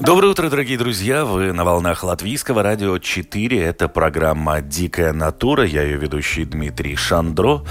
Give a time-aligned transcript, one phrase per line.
[0.00, 1.26] Доброе утро, дорогие друзья!
[1.26, 3.60] Вы на волнах Латвийского радио 4.
[3.60, 5.62] Это программа «Дикая натура».
[5.62, 7.66] Я ее ведущий Дмитрий Шандро.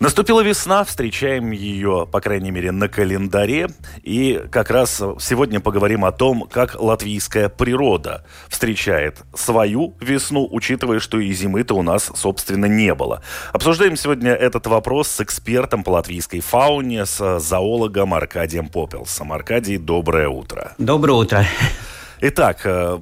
[0.00, 3.68] Наступила весна, встречаем ее, по крайней мере, на календаре.
[4.04, 11.18] И как раз сегодня поговорим о том, как латвийская природа встречает свою весну, учитывая, что
[11.18, 13.22] и зимы-то у нас, собственно, не было.
[13.52, 19.32] Обсуждаем сегодня этот вопрос с экспертом по латвийской фауне, с зоологом Аркадием Попелсом.
[19.32, 20.74] Аркадий, доброе утро.
[20.78, 21.44] Доброе утро.
[22.20, 22.98] Итак, э,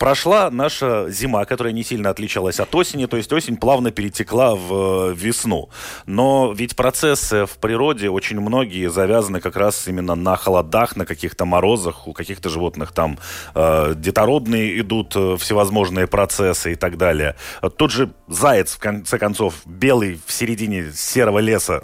[0.00, 5.10] Прошла наша зима, которая не сильно отличалась от осени, то есть осень плавно перетекла в
[5.10, 5.68] э, весну.
[6.06, 11.44] Но ведь процессы в природе очень многие завязаны как раз именно на холодах, на каких-то
[11.44, 13.18] морозах, у каких-то животных там
[13.54, 17.36] э, детородные идут э, всевозможные процессы и так далее.
[17.76, 21.82] Тот же заяц, в конце концов, белый в середине серого леса,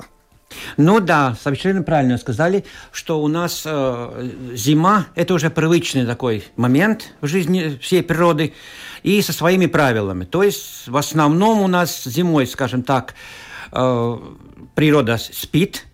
[0.77, 7.15] ну да, совершенно правильно сказали, что у нас э, зима– это уже привычный такой момент
[7.21, 8.55] в жизни всей природы
[9.03, 10.25] и со своими правилами.
[10.25, 13.15] То есть в основном у нас зимой, скажем так,
[13.73, 14.19] э,
[14.75, 15.87] природа спит,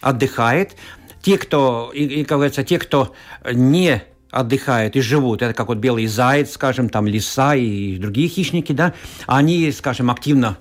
[0.00, 0.76] отдыхает.
[1.22, 3.14] Те, кто, и, и, как говорится, те, кто
[3.50, 8.72] не отдыхают и живут, это как вот белый заяц, скажем, там лиса и другие хищники,
[8.72, 8.94] да,
[9.26, 10.58] они, скажем, активно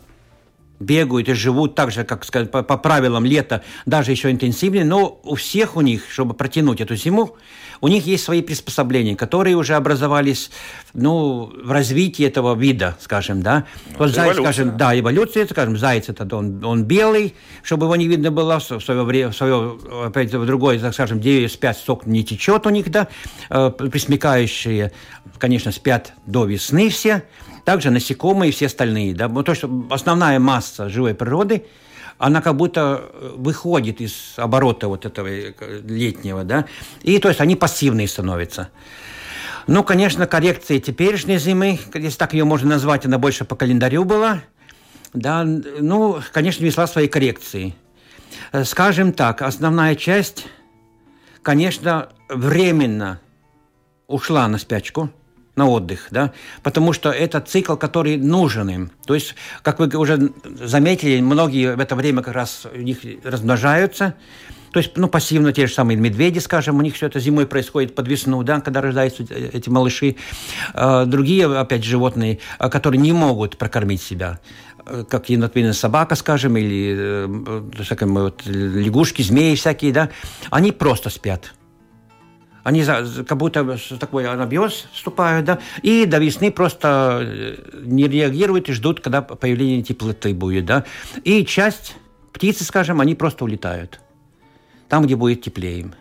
[0.82, 5.20] бегают и живут так же, как сказать, по, по правилам лета, даже еще интенсивнее, но
[5.24, 7.38] у всех у них, чтобы протянуть эту зиму,
[7.82, 10.52] у них есть свои приспособления, которые уже образовались
[10.94, 13.66] ну, в развитии этого вида, скажем, да.
[13.92, 17.34] Ну, вот заяц, скажем, да, эволюция, скажем, заяц это он, он белый,
[17.64, 21.20] чтобы его не видно было в свое время, в свое, опять в другой, так скажем,
[21.20, 23.08] деревья спят, сок не течет у них, да,
[23.50, 24.92] э, присмекающие,
[25.40, 27.24] конечно, спят до весны все,
[27.64, 29.16] также насекомые и все остальные.
[29.16, 29.30] Да?
[29.30, 31.66] То, что основная масса живой природы,
[32.18, 35.54] она как будто э, выходит из оборота вот этого э,
[35.88, 36.66] летнего, да,
[37.02, 38.70] и то есть они пассивные становятся.
[39.66, 44.42] Ну, конечно, коррекция теперешней зимы, если так ее можно назвать, она больше по календарю была,
[45.14, 47.74] да, ну, конечно, внесла свои коррекции.
[48.52, 50.46] Э, скажем так, основная часть,
[51.42, 53.20] конечно, временно
[54.08, 55.10] ушла на спячку–
[55.62, 56.34] на отдых, да,
[56.64, 58.92] потому что это цикл, который нужен им.
[59.06, 64.16] То есть, как вы уже заметили, многие в это время как раз у них размножаются,
[64.72, 67.94] то есть, ну, пассивно те же самые медведи, скажем, у них все это зимой происходит
[67.94, 70.16] под весну, да, когда рождаются эти малыши.
[70.74, 74.40] А, другие, опять, животные, а, которые не могут прокормить себя
[75.10, 80.10] как, например, собака, скажем, или э, вот, лягушки, змеи всякие, да,
[80.50, 81.54] они просто спят.
[82.64, 88.74] Они как будто такой анабиоз вступают, да, и до весны просто э, не реагируют и
[88.74, 90.86] ждут, когда появление теплоты будет, да.
[91.24, 91.96] И часть
[92.34, 94.00] птицы, скажем, они просто улетают.
[94.90, 95.92] Там, где будет теплее.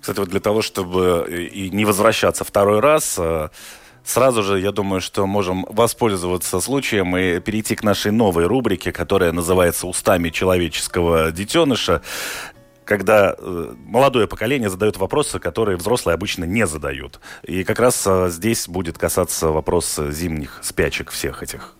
[0.00, 3.48] Кстати, вот для того, чтобы и не возвращаться второй раз, э,
[4.04, 9.32] Сразу же, я думаю, что можем воспользоваться случаем и перейти к нашей новой рубрике, которая
[9.32, 12.02] называется «Устами человеческого детеныша»
[12.84, 17.20] когда э, молодое поколение задает вопросы, которые взрослые обычно не задают.
[17.42, 21.74] И как раз э, здесь будет касаться вопрос зимних спячек всех этих.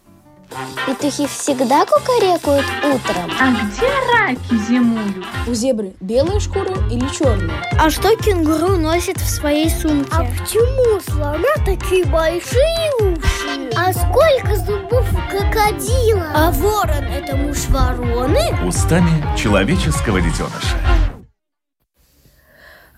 [0.86, 3.30] Петухи всегда кукарекают утром.
[3.40, 5.26] А где раки зимуют?
[5.46, 7.64] У зебры белая шкура или черная?
[7.78, 10.10] А что кенгуру носит в своей сумке?
[10.12, 13.70] А почему слона такие большие уши?
[13.76, 16.30] А сколько зубов у крокодила?
[16.34, 18.56] А ворон это муж вороны?
[18.64, 20.78] Устами человеческого детеныша.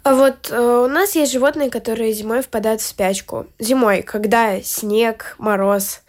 [0.07, 3.47] А вот э, у нас есть животные, которые зимой впадают в спячку.
[3.59, 6.03] Зимой, когда снег, мороз.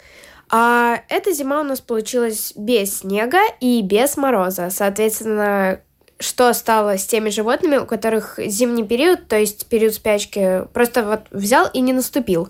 [0.50, 4.70] А эта зима у нас получилась без снега и без мороза.
[4.70, 5.80] Соответственно,
[6.18, 11.20] что стало с теми животными, у которых зимний период, то есть период спячки, просто вот
[11.30, 12.48] взял и не наступил?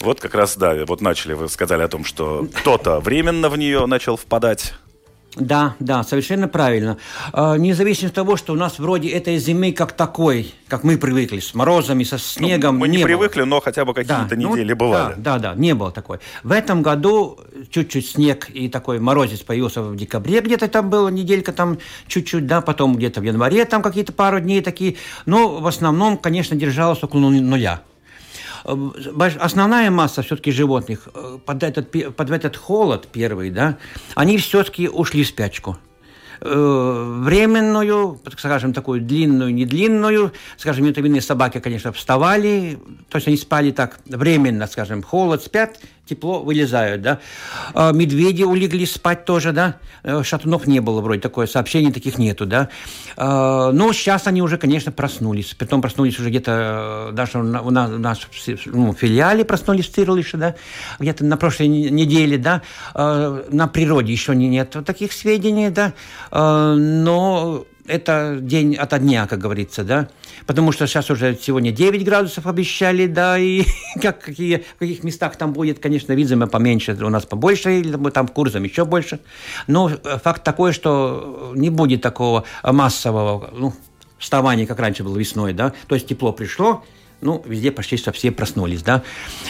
[0.00, 3.86] Вот как раз, да, вот начали, вы сказали о том, что кто-то временно в нее
[3.86, 4.74] начал впадать.
[5.36, 6.98] Да, да, совершенно правильно.
[7.32, 11.40] А, независимо от того, что у нас вроде этой зимы как такой, как мы привыкли,
[11.40, 12.74] с морозами, со снегом.
[12.74, 13.46] Ну, мы не, не привыкли, было.
[13.46, 15.14] но хотя бы какие-то да, ну недели ну, бывали.
[15.16, 16.18] Да, да, да, не было такой.
[16.42, 17.40] В этом году
[17.70, 21.78] чуть-чуть снег и такой морозец появился в декабре, где-то там была неделька там
[22.08, 24.96] чуть-чуть, да, потом где-то в январе там какие-то пару дней такие.
[25.24, 27.80] Но в основном, конечно, держалось около нуля.
[28.64, 33.78] Основная масса все-таки животных э, под этот, под этот холод первый, да,
[34.14, 35.78] они все-таки ушли в спячку.
[36.44, 40.32] Э, временную, скажем, такую длинную, не длинную.
[40.56, 45.78] Скажем, витаминные собаки, конечно, вставали, то есть они спали так временно, скажем, холод, спят,
[46.14, 47.18] тепло, вылезают, да.
[47.74, 49.76] А медведи улеглись спать тоже, да.
[50.02, 52.68] Э, шатунов не было вроде, такое сообщений таких нету, да.
[53.16, 55.54] А, но сейчас они уже, конечно, проснулись.
[55.54, 58.20] Притом проснулись уже где-то э, даже у нас, у нас
[58.66, 60.54] ну, филиале проснулись в Цирлише, да,
[60.98, 62.62] где-то на прошлой неделе, да.
[62.94, 65.92] А, на природе еще нет таких сведений, да.
[66.30, 70.08] Но это день ото дня, как говорится, да,
[70.46, 73.64] потому что сейчас уже сегодня 9 градусов обещали, да, и
[74.02, 78.28] как, какие, в каких местах там будет, конечно, видимо, поменьше, у нас побольше, или там
[78.28, 79.20] курсом еще больше,
[79.66, 83.74] но факт такой, что не будет такого массового, ну,
[84.18, 86.84] вставания, как раньше было весной, да, то есть тепло пришло,
[87.20, 89.02] ну, везде почти что все проснулись, да,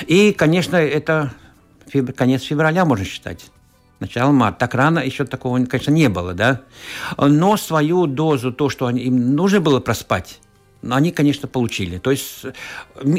[0.06, 1.32] и, конечно, это
[2.16, 3.50] конец февраля, можно считать
[4.02, 4.58] начало марта.
[4.60, 6.60] Так рано еще такого, конечно, не было, да.
[7.16, 10.40] Но свою дозу, то, что им нужно было проспать,
[10.88, 11.98] они, конечно, получили.
[11.98, 12.44] То есть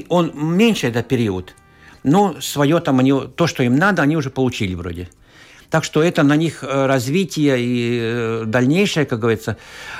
[0.09, 1.55] он меньше этот период,
[2.03, 5.09] но свое там они, то, что им надо, они уже получили вроде.
[5.69, 9.57] Так что это на них э, развитие и э, дальнейшее, как говорится,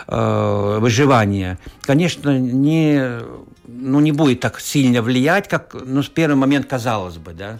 [0.08, 3.22] э, выживание, конечно, не,
[3.66, 7.60] ну, не будет так сильно влиять, как ну, с первый момент казалось бы, да.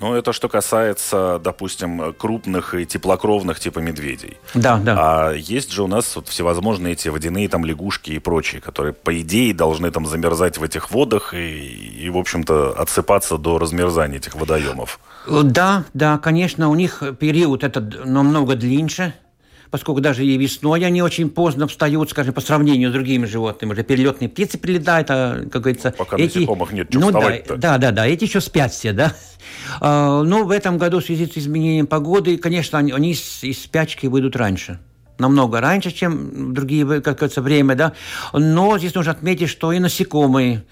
[0.00, 4.38] Ну, это что касается, допустим, крупных и теплокровных типа медведей.
[4.54, 4.96] Да, да.
[4.98, 9.18] А есть же у нас вот всевозможные эти водяные там лягушки и прочие, которые, по
[9.20, 11.58] идее, должны там замерзать в этих водах и,
[12.04, 14.98] и в общем-то, отсыпаться до размерзания этих водоемов.
[15.28, 19.14] Да, да, конечно, у них период этот намного длиннее
[19.70, 23.72] поскольку даже и весной они очень поздно встают, скажем, по сравнению с другими животными.
[23.72, 25.94] Уже перелетные птицы прилетают, а, как говорится...
[25.96, 26.38] Пока эти...
[26.38, 29.14] насекомых нет, ну, да, да, да, да, эти еще спят все, да.
[29.80, 33.62] А, но в этом году в связи с изменением погоды, конечно, они, они из, из
[33.62, 34.80] спячки выйдут раньше
[35.18, 37.92] намного раньше, чем другие, как говорится, время, да.
[38.32, 40.64] Но здесь нужно отметить, что и насекомые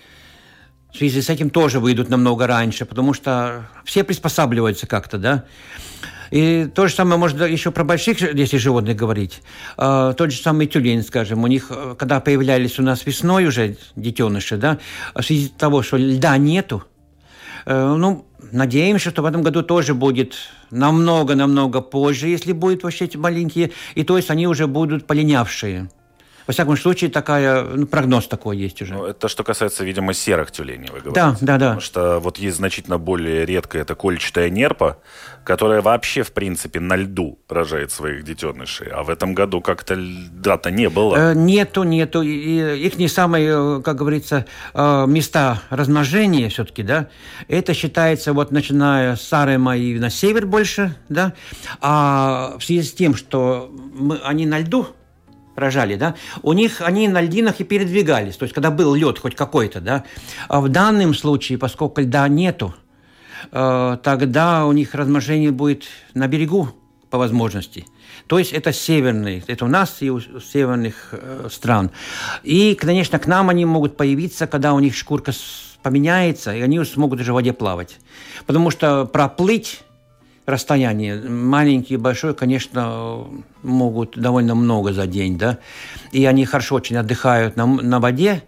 [0.91, 5.45] в связи с этим тоже выйдут намного раньше, потому что все приспосабливаются как-то, да.
[6.31, 9.43] И то же самое, может, еще про больших, если животных говорить.
[9.77, 13.77] Э, тот же самый тюлень, скажем, у них, э, когда появлялись у нас весной уже
[13.97, 14.79] детеныши, да,
[15.15, 16.85] в связи с того, что льда нету,
[17.67, 20.35] э, ну, надеемся, что в этом году тоже будет
[20.71, 25.89] намного-намного позже, если будут вообще эти маленькие, и то есть они уже будут полинявшие.
[26.49, 28.95] Во всяком случае, такая, ну, прогноз такой есть уже.
[28.95, 31.13] Ну, это что касается, видимо, серых тюленей, вы говорите.
[31.15, 31.67] Да, да, да.
[31.67, 34.97] Потому что вот есть значительно более редкая, это кольчатая нерпа,
[35.45, 38.87] которая вообще, в принципе, на льду рожает своих детенышей.
[38.89, 41.33] А в этом году как-то льда-то не было.
[41.33, 42.23] Э, нету, нету.
[42.23, 47.09] И их не самые, как говорится, э, места размножения все-таки, да.
[47.49, 51.35] Это считается вот начиная с Сарема и на север больше, да.
[51.83, 54.87] А в связи с тем, что мы, они на льду
[55.59, 59.35] рожали, да, у них они на льдинах и передвигались, то есть когда был лед хоть
[59.35, 60.05] какой-то, да.
[60.49, 62.75] А в данном случае, поскольку льда нету,
[63.53, 65.85] э, тогда у них размножение будет
[66.15, 66.71] на берегу
[67.11, 67.87] по возможности.
[68.27, 71.91] То есть это северные, это у нас и у северных э, стран.
[72.43, 75.33] И, конечно, к нам они могут появиться, когда у них шкурка
[75.83, 77.99] поменяется, и они смогут уже в воде плавать.
[78.47, 79.81] Потому что проплыть
[80.49, 83.27] расстояние маленькие и большое, конечно,
[83.63, 85.59] могут довольно много за день, да,
[86.13, 88.43] и они хорошо очень отдыхают на, на воде,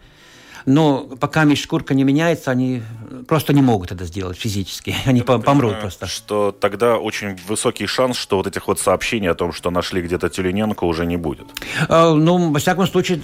[0.66, 2.82] но пока шкурка не меняется, они
[3.26, 4.94] просто не могут это сделать физически.
[5.06, 6.06] Они Я помрут просто.
[6.06, 10.28] Что тогда очень высокий шанс, что вот этих вот сообщений о том, что нашли где-то
[10.28, 11.46] тюлененка, уже не будет.
[11.88, 13.20] А, ну, во всяком случае,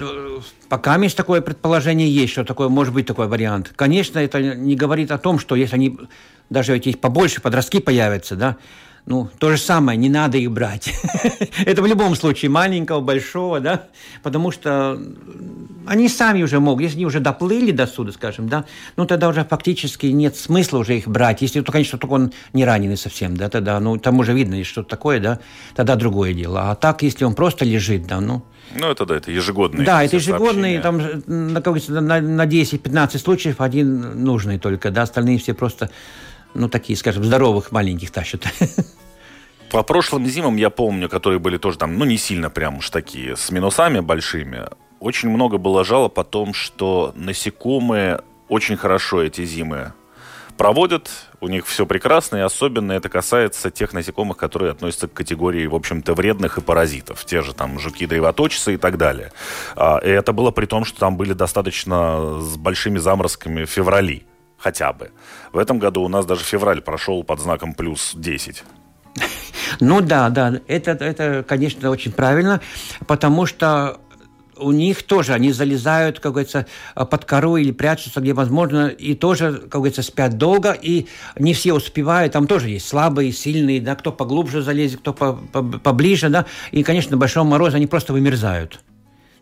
[0.68, 3.72] пока есть такое предположение есть, что такое может быть такой вариант.
[3.76, 5.98] Конечно, это не говорит о том, что если они
[6.50, 8.56] даже эти побольше подростки появятся, да,
[9.06, 10.92] ну, то же самое, не надо их брать.
[11.64, 13.84] Это в любом случае, маленького, большого, да,
[14.24, 15.00] потому что
[15.86, 18.64] они сами уже могут, если они уже доплыли до суда, скажем, да,
[18.96, 22.64] ну, тогда уже фактически нет смысла уже их брать, если, то, конечно, только он не
[22.64, 25.38] раненый совсем, да, тогда, ну, там уже видно, что такое, да,
[25.76, 26.72] тогда другое дело.
[26.72, 28.42] А так, если он просто лежит, да, ну,
[28.74, 29.86] ну, это да, это ежегодные.
[29.86, 35.90] Да, это ежегодные, там, на, на 10-15 случаев один нужный только, да, остальные все просто
[36.56, 38.42] ну, такие, скажем, здоровых маленьких тащат.
[39.70, 43.36] По прошлым зимам я помню, которые были тоже там, ну, не сильно прям уж такие,
[43.36, 44.68] с минусами большими.
[45.00, 49.92] Очень много было жалоб о том, что насекомые очень хорошо эти зимы
[50.56, 51.10] проводят,
[51.40, 55.74] у них все прекрасно, и особенно это касается тех насекомых, которые относятся к категории, в
[55.74, 57.24] общем-то, вредных и паразитов.
[57.26, 59.32] Те же там жуки-древоточцы и так далее.
[59.74, 64.24] А, и это было при том, что там были достаточно с большими заморозками феврали
[64.58, 65.10] хотя бы.
[65.52, 68.62] В этом году у нас даже февраль прошел под знаком плюс 10.
[69.80, 72.60] Ну да, да, это, это, конечно, очень правильно,
[73.06, 74.00] потому что
[74.58, 79.54] у них тоже, они залезают, как говорится, под кору или прячутся, где возможно, и тоже,
[79.54, 81.06] как говорится, спят долго, и
[81.38, 85.62] не все успевают, там тоже есть слабые, сильные, да, кто поглубже залезет, кто по, по,
[85.62, 88.80] поближе, да, и, конечно, на большом морозе они просто вымерзают.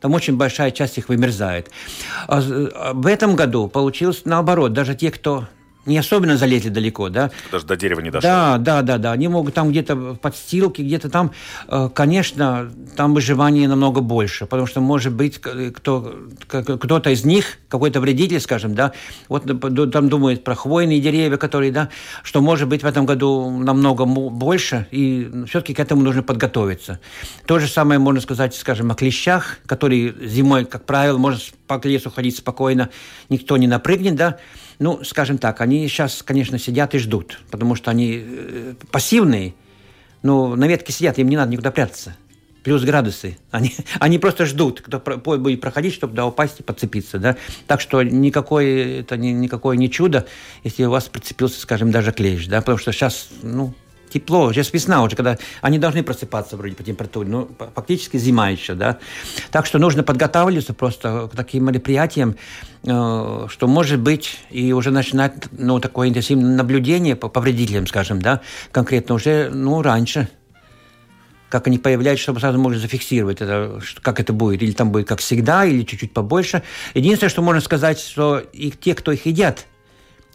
[0.05, 1.71] Там очень большая часть их вымерзает.
[2.29, 2.43] А,
[2.75, 5.47] а в этом году получилось наоборот, даже те, кто
[5.87, 7.31] не особенно залезли далеко, да.
[7.53, 8.29] Даже до дерева не дошло.
[8.29, 9.13] Да, да, да, да.
[9.13, 11.33] Они могут там где-то в подстилке, где-то там,
[11.69, 16.15] э, конечно, там выживание намного больше, потому что, может быть, кто,
[16.49, 18.93] кто-то из них, какой-то вредитель, скажем, да,
[19.29, 19.45] вот
[19.93, 21.89] там думает про хвойные деревья, которые, да,
[22.23, 27.01] что, может быть, в этом году намного больше, и все-таки к этому нужно подготовиться.
[27.47, 32.11] То же самое можно сказать, скажем, о клещах, которые зимой, как правило, можно по лесу
[32.11, 32.91] ходить спокойно,
[33.29, 34.39] никто не напрыгнет, да,
[34.79, 39.55] ну, скажем так, они сейчас, конечно, сидят и ждут, потому что они э, пассивные,
[40.23, 42.17] но на ветке сидят, им не надо никуда прятаться.
[42.63, 43.37] Плюс градусы.
[43.51, 47.19] Они, они просто ждут, кто будет проходить, чтобы туда упасть и подцепиться.
[47.19, 47.37] Да?
[47.67, 50.27] Так что никакое, это не, никакое не чудо,
[50.65, 52.47] если у вас прицепился, скажем, даже клещ.
[52.47, 52.61] Да?
[52.61, 53.75] Потому что сейчас, ну,
[54.15, 58.75] тепло, сейчас весна уже, когда они должны просыпаться вроде по температуре, но фактически зима еще,
[58.75, 58.99] да.
[59.51, 62.37] Так что нужно подготавливаться просто к таким мероприятиям,
[62.85, 67.45] э, что может быть и уже начинать, ну, такое интенсивное наблюдение по, по
[67.87, 68.41] скажем, да,
[68.71, 70.29] конкретно уже, ну, раньше
[71.51, 74.61] как они появляются, чтобы сразу можно зафиксировать, это, как это будет.
[74.61, 76.65] Или там будет как всегда, или чуть-чуть побольше.
[76.95, 79.67] Единственное, что можно сказать, что и те, кто их едят,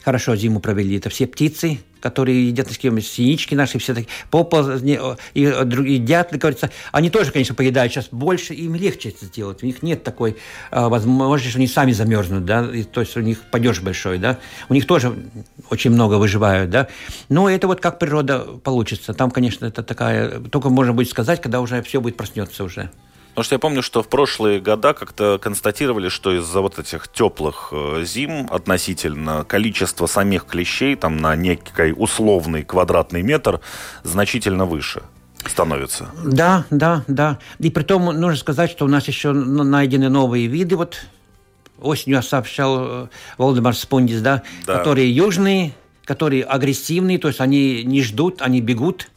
[0.05, 4.99] хорошо зиму провели, это все птицы, которые едят с синички наши, все такие поползни,
[5.33, 9.63] и, и дятлы, говорится, они тоже, конечно, поедают сейчас больше, им легче это сделать.
[9.63, 10.37] У них нет такой
[10.71, 14.39] а, возможности, что они сами замерзнут, да, и, то есть у них падеж большой, да.
[14.69, 15.15] У них тоже
[15.69, 16.87] очень много выживают, да.
[17.29, 19.13] Но это вот как природа получится.
[19.13, 22.91] Там, конечно, это такая, только можно будет сказать, когда уже все будет проснется уже.
[23.29, 27.69] Потому что я помню, что в прошлые года как-то констатировали, что из-за вот этих теплых
[27.71, 33.61] э, зим относительно количество самих клещей там на некий условный квадратный метр
[34.03, 35.03] значительно выше
[35.45, 36.09] становится.
[36.23, 37.39] Да, да, да.
[37.59, 40.75] И при том нужно сказать, что у нас еще найдены новые виды.
[40.75, 40.99] Вот
[41.79, 43.07] осенью сообщал э,
[43.37, 49.09] Володимир Спундис, да, да, которые южные, которые агрессивные, то есть они не ждут, они бегут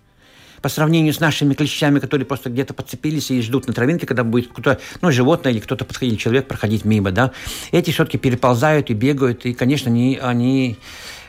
[0.62, 4.52] по сравнению с нашими клещами, которые просто где-то подцепились и ждут на травинке, когда будет
[4.52, 7.32] кто-то, ну, животное или кто-то подходить, человек проходить мимо, да.
[7.72, 10.78] Эти все-таки переползают и бегают, и, конечно, они, они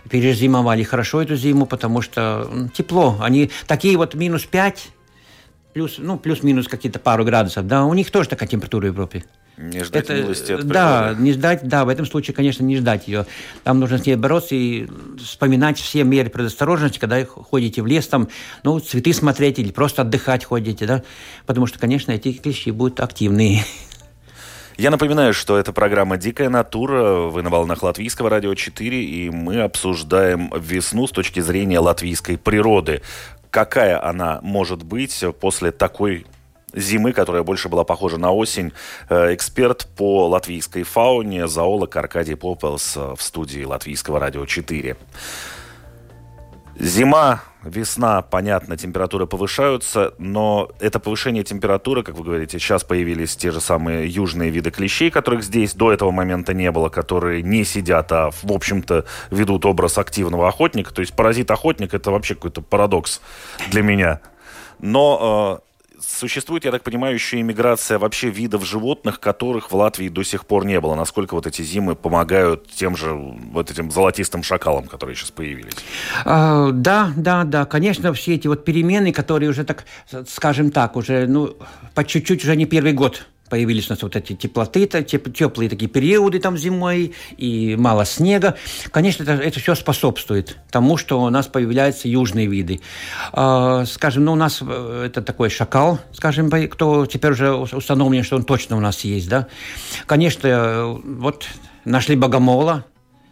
[0.09, 3.17] перезимовали хорошо эту зиму, потому что тепло.
[3.19, 4.89] Они такие вот минус 5,
[5.73, 9.25] плюс, ну, плюс-минус какие-то пару градусов, да, у них тоже такая температура в Европе.
[9.57, 10.73] Не ждать это, милости от природы.
[10.73, 13.27] Да, не ждать, да, в этом случае, конечно, не ждать ее.
[13.63, 14.87] Там нужно с ней бороться и
[15.19, 18.29] вспоминать все меры предосторожности, когда ходите в лес, там,
[18.63, 21.03] ну, цветы смотреть или просто отдыхать ходите, да,
[21.45, 23.63] потому что, конечно, эти клещи будут активные.
[24.75, 27.27] Я напоминаю, что это программа «Дикая натура».
[27.27, 33.03] Вы на волнах Латвийского радио 4, и мы обсуждаем весну с точки зрения латвийской природы.
[33.51, 36.25] Какая она может быть после такой
[36.73, 38.73] зимы, которая больше была похожа на осень.
[39.09, 44.97] Э, эксперт по латвийской фауне, зоолог Аркадий Попелс в студии Латвийского радио 4.
[46.79, 53.51] Зима, весна, понятно, температуры повышаются, но это повышение температуры, как вы говорите, сейчас появились те
[53.51, 58.11] же самые южные виды клещей, которых здесь до этого момента не было, которые не сидят,
[58.11, 60.93] а, в общем-то, ведут образ активного охотника.
[60.93, 63.21] То есть паразит-охотник– это вообще какой-то парадокс
[63.69, 64.19] для меня.
[64.79, 65.72] Но э,
[66.07, 70.65] существует, я так понимаю, еще иммиграция вообще видов животных, которых в Латвии до сих пор
[70.65, 70.95] не было.
[70.95, 75.73] Насколько вот эти зимы помогают тем же вот этим золотистым шакалам, которые сейчас появились?
[76.25, 77.65] А, да, да, да.
[77.65, 79.85] Конечно, все эти вот перемены, которые уже так,
[80.27, 81.55] скажем так, уже, ну,
[81.93, 86.39] по чуть-чуть уже не первый год появились у нас вот эти теплоты, теплые такие периоды
[86.39, 88.55] там зимой и мало снега.
[88.91, 92.81] Конечно, это, это все способствует тому, что у нас появляются южные виды.
[93.33, 98.37] Э, скажем, ну, у нас э, это такой шакал, скажем, кто теперь уже установлен, что
[98.37, 99.47] он точно у нас есть, да.
[100.05, 101.45] Конечно, вот
[101.85, 102.85] нашли богомола,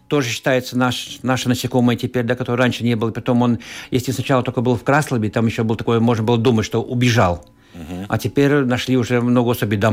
[0.07, 3.11] тоже считается наш, наше насекомое теперь, да, которое раньше не было.
[3.11, 3.59] Потом он,
[3.91, 7.45] если сначала только был в Краслобе, там еще был такой, можно было думать, что убежал.
[7.73, 8.05] Угу.
[8.07, 9.91] А теперь нашли уже много особей до.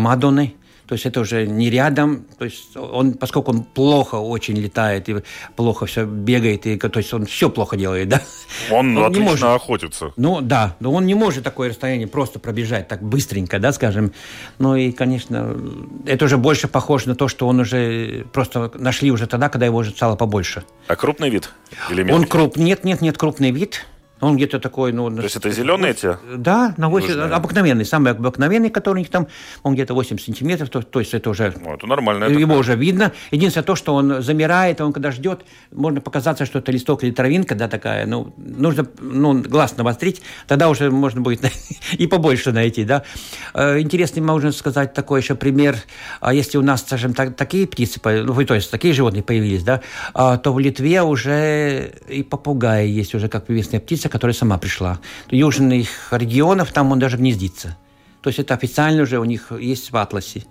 [0.88, 5.16] То есть это уже не рядом, то есть он, поскольку он плохо очень летает и
[5.54, 8.22] плохо все бегает, и, то есть он все плохо делает, да?
[8.70, 10.12] Он, он отлично не может, охотится.
[10.16, 14.14] Ну да, но он не может такое расстояние просто пробежать так быстренько, да, скажем.
[14.58, 15.54] Ну и, конечно,
[16.06, 19.76] это уже больше похоже на то, что он уже просто нашли уже тогда, когда его
[19.76, 20.64] уже стало побольше.
[20.86, 21.50] А крупный вид?
[21.90, 23.84] Или Он крупный, нет, нет, нет, крупный вид.
[24.20, 25.10] Он где-то такой, ну...
[25.10, 26.16] То есть это зеленые эти?
[26.36, 29.28] Да, на 8, обыкновенный, самый обыкновенный, который у них там,
[29.62, 31.54] он где-то 8 сантиметров, то, то есть это уже...
[31.60, 32.24] Ну, это нормально.
[32.24, 33.12] Его уже видно.
[33.30, 37.54] Единственное то, что он замирает, он когда ждет, можно показаться, что это листок или травинка,
[37.54, 41.40] да, такая, ну, нужно, ну, глаз навострить, тогда уже можно будет
[41.92, 43.04] и побольше найти, да.
[43.54, 45.76] Э, интересный, можно сказать, такой еще пример,
[46.20, 49.80] а если у нас, скажем, так, такие птицы, ну, то есть такие животные появились, да,
[50.14, 54.58] а, то в Литве уже и попугаи есть уже как привесная птица, птица, которая сама
[54.58, 54.98] пришла.
[55.30, 57.76] Южных регионов там он даже гнездится.
[58.22, 60.44] То есть это официально уже у них есть в атласе.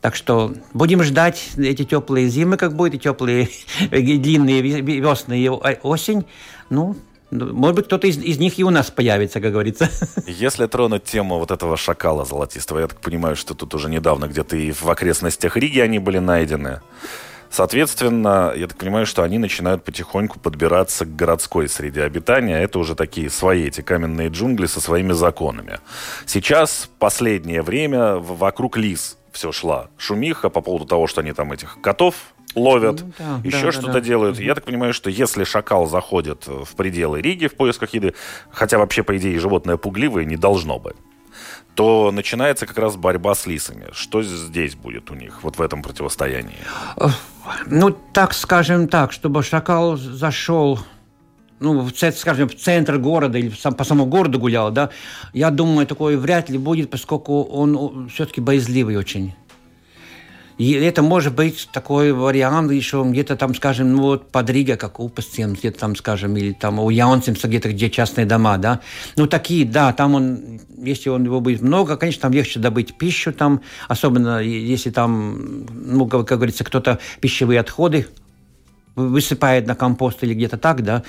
[0.00, 3.48] Так что будем ждать эти теплые зимы, как будет, и теплые
[3.90, 6.24] длинные весны и осень.
[6.70, 6.96] Ну,
[7.30, 9.88] может быть, кто-то из, из них и у нас появится, как говорится.
[10.26, 14.56] Если тронуть тему вот этого шакала золотистого, я так понимаю, что тут уже недавно где-то
[14.56, 16.80] и в окрестностях Риги они были найдены.
[17.50, 22.58] Соответственно, я так понимаю, что они начинают потихоньку подбираться к городской среде обитания.
[22.58, 25.80] Это уже такие свои эти каменные джунгли со своими законами.
[26.26, 31.80] Сейчас, последнее время, вокруг лис все шла шумиха по поводу того, что они там этих
[31.80, 32.14] котов
[32.54, 34.38] ловят, ну, да, еще да, что-то да, делают.
[34.38, 38.14] Я так понимаю, что если шакал заходит в пределы Риги в поисках еды,
[38.50, 40.96] хотя вообще, по идее, животное пугливое не должно быть,
[41.80, 43.86] то начинается как раз борьба с лисами.
[43.92, 46.58] Что здесь будет у них, вот в этом противостоянии?
[47.64, 50.78] Ну, так скажем так, чтобы шакал зашел
[51.58, 54.90] ну, в, скажем, в центр города или по самому городу гулял, да,
[55.32, 59.32] я думаю, такое вряд ли будет, поскольку он все-таки боязливый очень.
[60.60, 65.00] И это может быть такой вариант еще где-то там, скажем, ну вот под Рига, как
[65.00, 68.80] у Пасцем, где-то там, скажем, или там у Яунцемса, где-то, где частные дома, да.
[69.16, 73.32] Ну, такие, да, там он, если он его будет много, конечно, там легче добыть пищу
[73.32, 78.06] там, особенно если там, ну, как, как говорится, кто-то пищевые отходы
[78.96, 81.04] высыпает на компост или где-то так, да,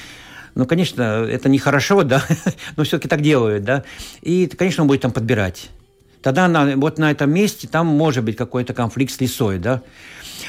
[0.56, 2.24] ну, конечно, это нехорошо, да,
[2.78, 3.84] но все-таки так делают, да.
[4.22, 5.72] И, конечно, он будет там подбирать
[6.22, 9.82] тогда на, вот на этом месте там может быть какой-то конфликт с лесой, да.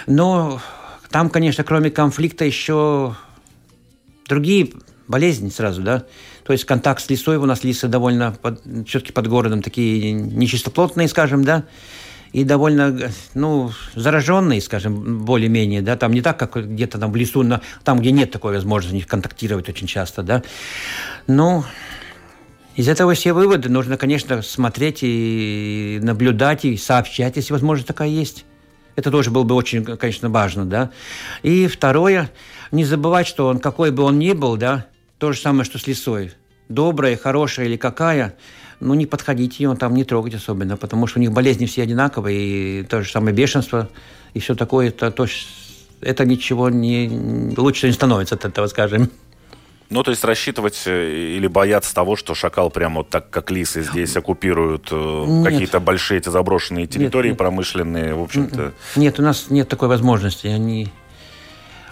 [0.06, 0.60] Но
[1.10, 3.16] там, конечно, кроме конфликта еще
[4.28, 4.70] другие
[5.08, 6.04] болезни сразу, да.
[6.44, 11.08] То есть контакт с лесой у нас лисы довольно под, все-таки под городом такие нечистоплотные,
[11.08, 11.64] скажем, да,
[12.32, 17.42] и довольно, ну, зараженные, скажем, более-менее, да, там не так, как где-то там в лесу,
[17.42, 20.42] на, там, где нет такой возможности контактировать очень часто, да.
[21.26, 21.64] Ну,
[22.76, 28.44] из этого все выводы нужно, конечно, смотреть и наблюдать, и сообщать, если возможность такая есть.
[28.96, 30.90] Это тоже было бы очень, конечно, важно, да.
[31.42, 32.30] И второе,
[32.70, 34.86] не забывать, что он, какой бы он ни был, да,
[35.18, 36.32] то же самое, что с лисой.
[36.68, 38.34] Добрая, хорошая или какая,
[38.80, 42.80] ну, не подходите ее там, не трогать особенно, потому что у них болезни все одинаковые,
[42.80, 43.88] и то же самое бешенство,
[44.34, 45.26] и все такое, это, то,
[46.00, 47.54] это ничего не...
[47.56, 49.10] лучше не становится от этого, скажем.
[49.92, 53.82] Ну, то есть рассчитывать э, или бояться того, что шакал прямо вот так, как лисы
[53.82, 57.38] здесь оккупируют э, какие-то большие эти заброшенные территории нет, нет.
[57.38, 58.60] промышленные, в общем-то.
[58.60, 58.72] М-м.
[58.96, 60.46] Нет, у нас нет такой возможности.
[60.46, 60.88] Они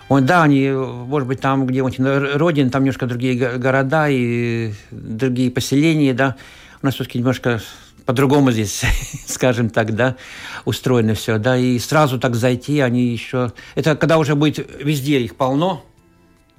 [0.08, 5.50] он, да, они, может быть, там, где он родин, там немножко другие города и другие
[5.50, 6.36] поселения, да.
[6.82, 7.60] У нас все-таки немножко
[8.06, 8.82] по-другому здесь,
[9.26, 10.16] скажем так, да,
[10.64, 13.52] устроено все, да, и сразу так зайти, они еще...
[13.74, 15.84] Это когда уже будет везде их полно,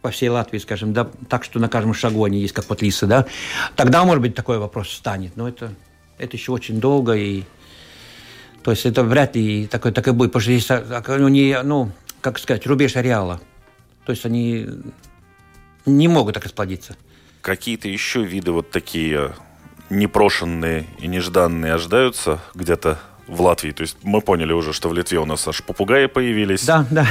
[0.01, 3.05] по всей Латвии, скажем, да, так что на каждом шагу они есть, как вот лисы,
[3.05, 3.25] да,
[3.75, 5.37] тогда, может быть, такой вопрос встанет.
[5.37, 5.73] Но это,
[6.17, 7.43] это еще очень долго, и
[8.63, 10.69] то есть это вряд ли такой, так и будет, потому что здесь
[11.07, 13.41] они, ну, как сказать, рубеж ареала.
[14.05, 14.67] То есть они
[15.85, 16.95] не могут так расплодиться.
[17.41, 19.33] Какие-то еще виды вот такие
[19.89, 22.99] непрошенные и нежданные ожидаются где-то
[23.31, 23.71] в Латвии.
[23.71, 26.65] То есть мы поняли уже, что в Литве у нас аж попугаи появились.
[26.65, 27.07] Да, да.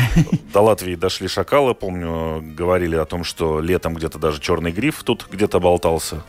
[0.53, 1.75] До Латвии дошли шакалы.
[1.75, 6.23] Помню, говорили о том, что летом где-то даже черный гриф тут где-то болтался.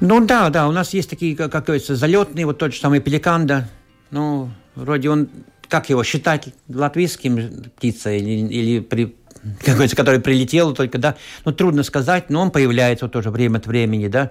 [0.00, 3.46] Ну да, да, у нас есть такие, как, говорится, залетные, вот тот же самый пеликан,
[3.46, 3.68] да.
[4.10, 5.28] Ну, вроде он,
[5.68, 9.16] как его считать, латвийским птицей или, или при,
[9.64, 13.58] как говорится, который прилетел только, да, ну, трудно сказать, но он появляется вот тоже время
[13.58, 14.30] от времени, да.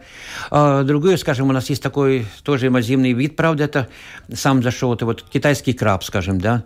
[0.51, 3.87] А, другое, скажем, у нас есть такой тоже инвазивный вид, правда, это
[4.33, 6.63] сам зашел, это вот китайский краб, скажем, да.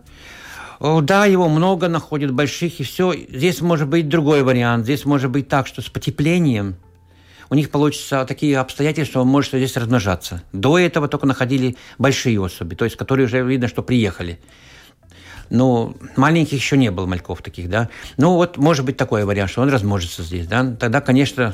[0.80, 3.14] Да, его много находят, больших, и все.
[3.14, 4.86] Здесь может быть другой вариант.
[4.86, 6.76] Здесь может быть так, что с потеплением
[7.52, 10.42] у них получится такие обстоятельства, что он может здесь размножаться.
[10.54, 14.40] До этого только находили большие особи, то есть которые уже видно, что приехали.
[15.52, 17.90] Ну, маленьких еще не было мальков таких, да.
[18.16, 20.76] Ну, вот может быть такой вариант, что он размножится здесь, да.
[20.80, 21.54] Тогда, конечно,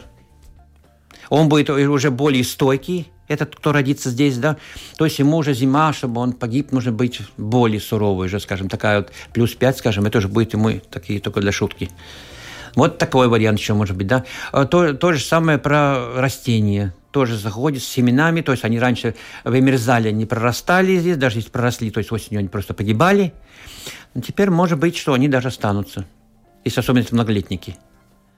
[1.30, 4.56] он будет уже более стойкий, этот, кто родится здесь, да,
[4.98, 9.00] то есть ему уже зима, чтобы он погиб, нужно быть более суровой уже, скажем, такая
[9.00, 11.90] вот плюс 5, скажем, это уже будет ему такие только для шутки.
[12.76, 14.24] Вот такой вариант еще может быть, да.
[14.52, 16.94] А то, то же самое про растения.
[17.18, 21.90] Тоже заходят с семенами, то есть они раньше вымерзали, не прорастали здесь, даже если проросли,
[21.90, 23.34] то есть осенью они просто погибали.
[24.14, 26.06] Но теперь может быть, что они даже останутся,
[26.64, 27.76] если особенно многолетники.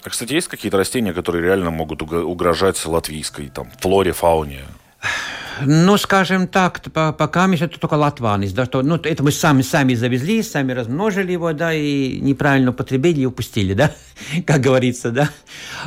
[0.05, 4.61] А, кстати, есть какие-то растения, которые реально могут угрожать латвийской там, флоре, фауне?
[5.65, 9.93] Ну, скажем так, пока мы это только латванец, да, что, ну, это мы сами, сами
[9.93, 13.91] завезли, сами размножили его, да, и неправильно употребили и упустили, да,
[14.45, 15.30] как говорится, да.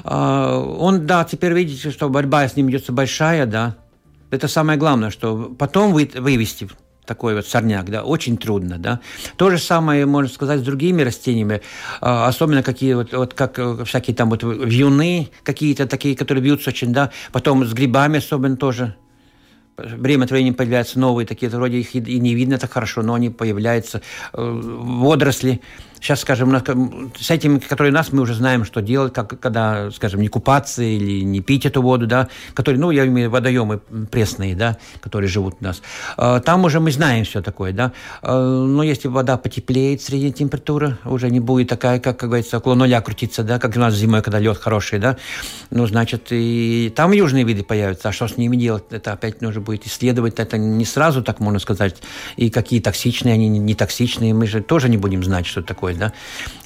[0.04, 3.76] А, он, да, теперь видите, что борьба с ним идется большая, да.
[4.30, 6.68] Это самое главное, что потом вы, вывести
[7.04, 9.00] такой вот сорняк, да, очень трудно, да.
[9.36, 11.60] То же самое можно сказать с другими растениями,
[12.00, 16.70] а, особенно какие вот, вот как э, всякие там вот вьюны какие-то такие, которые бьются
[16.70, 18.94] очень, да, потом с грибами особенно тоже,
[19.76, 23.30] время от времени появляются новые такие, вроде их и не видно так хорошо, но они
[23.30, 25.60] появляются, э, водоросли,
[26.02, 26.52] Сейчас, скажем,
[27.16, 31.22] с этими, которые нас, мы уже знаем, что делать, как, когда, скажем, не купаться или
[31.22, 33.78] не пить эту воду, да, которые, ну, я имею водоемы
[34.10, 35.80] пресные, да, которые живут у нас.
[36.16, 37.92] А, там уже мы знаем все такое, да.
[38.20, 42.74] А, но если вода потеплеет, средняя температура уже не будет такая, как, как говорится, около
[42.74, 45.16] нуля крутиться, да, как у нас зимой, когда лед хороший, да,
[45.70, 48.08] ну, значит, и там южные виды появятся.
[48.08, 48.86] А что с ними делать?
[48.90, 50.40] Это опять нужно будет исследовать.
[50.40, 52.02] Это не сразу, так можно сказать,
[52.36, 54.34] и какие токсичные они, не токсичные.
[54.34, 56.12] Мы же тоже не будем знать, что такое такой, да.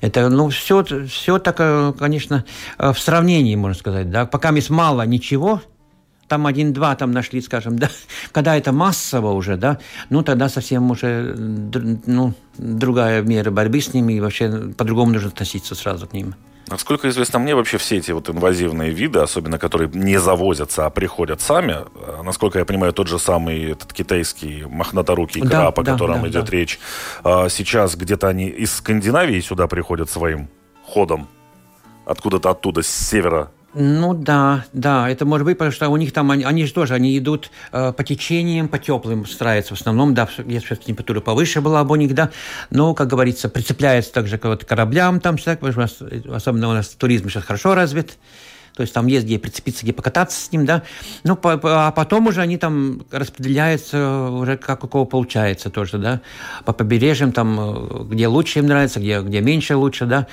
[0.01, 1.57] Это, ну, все, все так,
[1.99, 2.45] конечно,
[2.79, 4.27] э, в сравнении, можно сказать, да.
[4.27, 5.63] Пока есть мало ничего,
[6.29, 7.91] там один-два там нашли, скажем, да,
[8.33, 9.79] когда это массово уже, да,
[10.11, 15.75] ну тогда совсем уже ну, другая мера борьбы с ними, и вообще по-другому нужно относиться
[15.75, 16.35] сразу к ним.
[16.69, 21.41] Насколько известно мне, вообще все эти вот инвазивные виды, особенно которые не завозятся, а приходят
[21.41, 25.93] сами, э, насколько я понимаю, тот же самый этот китайский мохнаторукий да, краб, о да,
[25.93, 26.51] котором да, идет да.
[26.51, 26.81] речь,
[27.23, 30.49] а, сейчас где-то они из Скандинавии сюда приходят своим
[30.85, 31.29] ходом,
[32.05, 36.31] откуда-то оттуда, с севера ну да, да, это может быть, потому что у них там,
[36.31, 40.27] они, они же тоже, они идут э, по течениям, по теплым стараются в основном, да,
[40.47, 42.31] если температура повыше была бы у них, да,
[42.71, 47.45] но, как говорится, прицепляется также к вот, кораблям там, так, особенно у нас туризм сейчас
[47.45, 48.17] хорошо развит,
[48.77, 50.83] то есть там есть где прицепиться, где покататься с ним, да.
[51.25, 56.21] Ну, по, а потом уже они там распределяются уже как у кого получается тоже, да.
[56.67, 60.27] По побережьям там, где лучше им нравится, где, где меньше лучше, да.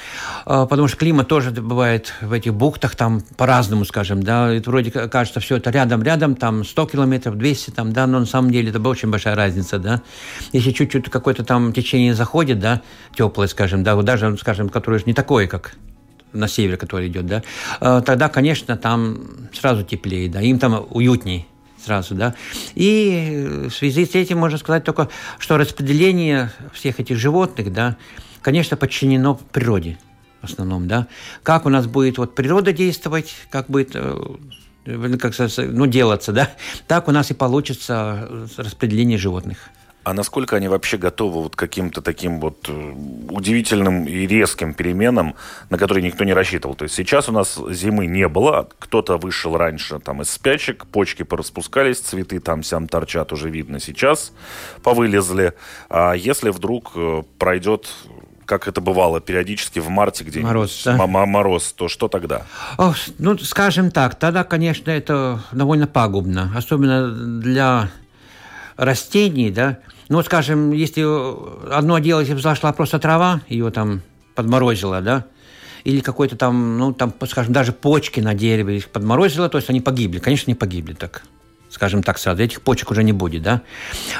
[0.45, 4.51] А, потому что климат тоже бывает в этих бухтах там по-разному, скажем, да.
[4.53, 8.51] Это вроде кажется, все это рядом-рядом, там 100 километров, 200 там, да, но на самом
[8.51, 10.01] деле это очень большая разница, да.
[10.51, 12.81] Если чуть-чуть какое-то там течение заходит, да,
[13.15, 15.75] теплое, скажем, да, вот даже, скажем, которое не такое, как
[16.33, 17.43] на север, который идет, да,
[17.79, 21.47] э, тогда, конечно, там сразу теплее, да, им там уютней
[21.83, 22.33] сразу, да.
[22.75, 27.97] И в связи с этим можно сказать только, что распределение всех этих животных, да,
[28.41, 29.97] конечно, подчинено природе
[30.41, 31.07] в основном, да.
[31.43, 34.17] Как у нас будет вот природа действовать, как будет э,
[35.19, 36.51] как, ну, делаться, да,
[36.87, 39.69] так у нас и получится распределение животных.
[40.03, 42.93] А насколько они вообще готовы вот к каким-то таким вот э,
[43.29, 45.35] удивительным и резким переменам,
[45.69, 46.75] на которые никто не рассчитывал?
[46.75, 51.23] То есть сейчас у нас зимы не было, кто-то вышел раньше там из спячек, почки
[51.23, 54.33] пораспускались, цветы там сям торчат, уже видно сейчас,
[54.83, 55.53] повылезли.
[55.89, 57.89] А если вдруг э, пройдет
[58.45, 61.07] как это бывало периодически в марте где мороз, да?
[61.07, 62.45] мороз, то что тогда?
[62.77, 67.89] О, ну, скажем так, тогда, конечно, это довольно пагубно, особенно для
[68.75, 71.03] растений, да, ну, скажем, если
[71.73, 74.01] одно дело, если взошла просто трава, ее там
[74.35, 75.25] подморозило, да,
[75.83, 79.81] или какой-то там, ну, там, скажем, даже почки на дереве их подморозило, то есть они
[79.81, 80.19] погибли.
[80.19, 81.23] Конечно, не погибли так,
[81.69, 82.41] скажем так сразу.
[82.41, 83.61] Этих почек уже не будет, да.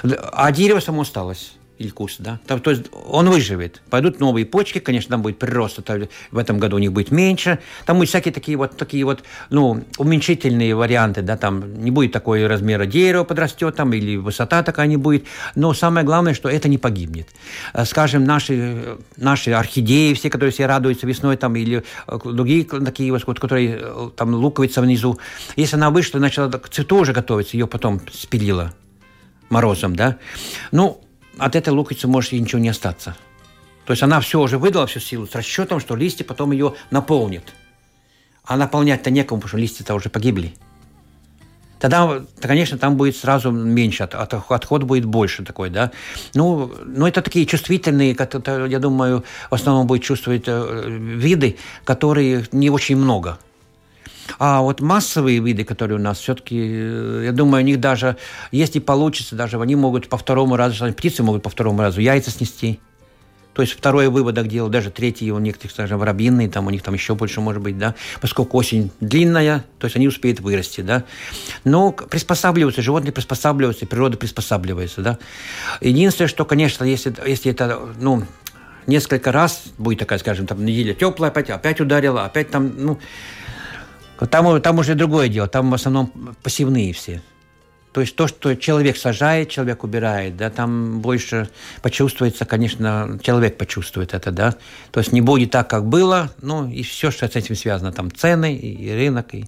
[0.04, 2.40] А дерево само осталось или куст, да.
[2.46, 3.82] Там, то есть он выживет.
[3.90, 5.80] Пойдут новые почки, конечно, там будет прирост,
[6.32, 7.60] в этом году у них будет меньше.
[7.86, 12.46] Там будут всякие такие вот, такие вот, ну, уменьшительные варианты, да, там не будет такой
[12.48, 15.26] размера дерева подрастет там, или высота такая не будет.
[15.56, 17.28] Но самое главное, что это не погибнет.
[17.74, 23.12] Э, скажем, наши, наши орхидеи, все, которые все радуются весной, там, или э, другие такие
[23.12, 25.20] вот, которые э, там луковица внизу,
[25.56, 28.74] если она вышла, начала к цвету уже готовиться, ее потом спилила
[29.50, 30.18] морозом, да.
[30.72, 31.02] Ну,
[31.38, 33.16] от этой луковицы может и ничего не остаться.
[33.86, 37.44] То есть она все уже выдала всю силу с расчетом, что листья потом ее наполнят.
[38.46, 40.54] А наполнять-то некому, потому что листья-то уже погибли.
[41.80, 45.92] Тогда, конечно, там будет сразу меньше, от, отход будет больше такой, да.
[46.34, 48.16] Ну, ну, это такие чувствительные,
[48.70, 53.38] я думаю, в основном будет чувствовать э, виды, которые не очень много.
[54.40, 58.18] А вот массовые виды, которые у нас все-таки, э, я думаю, у них даже,
[58.52, 62.80] если получится, даже они могут по второму разу, птицы могут по второму разу яйца снести.
[63.54, 66.96] То есть второй выводок делал, даже третий у некоторых, скажем, воробьиные, там у них там
[66.96, 71.04] еще больше может быть, да, поскольку осень длинная, то есть они успеют вырасти, да.
[71.64, 75.20] Но приспосабливаются, животные приспосабливаются, природа приспосабливается, да.
[75.82, 78.24] Единственное, что, конечно, если, если это, ну,
[78.88, 83.00] несколько раз будет такая, скажем, там неделя теплая, опять, опять ударила, опять там, ну,
[84.20, 87.22] там, там уже другое дело, там в основном пассивные все.
[87.94, 91.50] То есть то, что человек сажает, человек убирает, да, там больше
[91.84, 94.56] почувствуется, конечно, человек почувствует это, да.
[94.92, 98.12] То есть не будет так, как было, ну и все, что с этим связано, там
[98.12, 99.46] цены и, рынок, и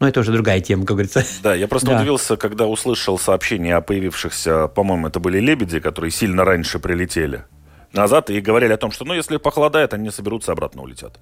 [0.00, 1.24] но это уже другая тема, как говорится.
[1.42, 1.96] Да, я просто да.
[1.96, 7.44] удивился, когда услышал сообщение о появившихся, по-моему, это были лебеди, которые сильно раньше прилетели
[7.92, 11.18] назад и говорили о том, что, ну, если похолодает, они соберутся обратно улетят.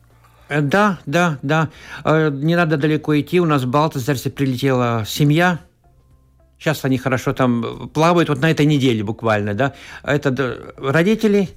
[0.48, 1.70] Э, да, да, да.
[2.04, 3.40] Э, не надо далеко идти.
[3.40, 5.60] У нас в Балтазарсе прилетела семья
[6.58, 9.74] Сейчас они хорошо там плавают, вот на этой неделе буквально, да.
[10.02, 11.50] Это родители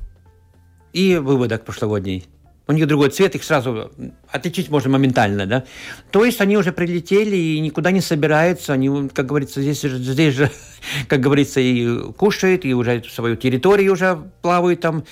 [0.91, 2.25] и выводок прошлогодний.
[2.69, 3.89] У них другой цвет, их сразу
[4.31, 5.63] отличить можно моментально, да.
[6.11, 10.51] То есть они уже прилетели и никуда не собираются, они, как говорится, здесь, здесь же,
[11.07, 15.03] как говорится, и кушают, и уже свою территорию уже плавают там.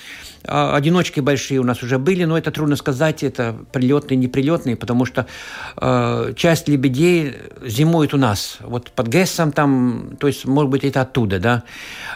[0.44, 5.04] А, одиночки большие у нас уже были, но это трудно сказать, это прилетные, неприлетные, потому
[5.04, 5.26] что
[5.76, 7.34] э, часть лебедей
[7.66, 11.64] зимует у нас, вот под Гессом там, то есть, может быть, это оттуда, да.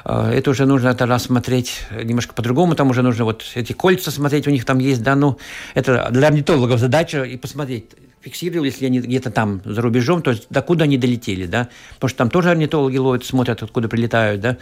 [0.05, 4.47] Э, это уже нужно тогда смотреть немножко по-другому, там уже нужно вот эти кольца смотреть,
[4.47, 5.32] у них там есть, да, ну,
[5.75, 7.91] это для орнитологов задача и посмотреть,
[8.23, 12.19] фиксировали, если они где-то там за рубежом, то есть докуда они долетели, да, потому что
[12.19, 14.59] там тоже орнитологи ловят, смотрят, откуда прилетают, да.